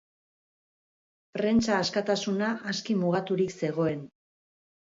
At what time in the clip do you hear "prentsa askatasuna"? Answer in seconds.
1.37-2.49